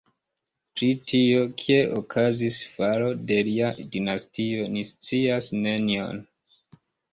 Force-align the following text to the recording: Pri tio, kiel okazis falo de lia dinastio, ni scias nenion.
Pri 0.77 0.87
tio, 1.11 1.43
kiel 1.63 1.93
okazis 1.97 2.57
falo 2.71 3.13
de 3.33 3.39
lia 3.51 3.71
dinastio, 3.99 4.67
ni 4.75 4.89
scias 4.95 5.53
nenion. 5.63 6.27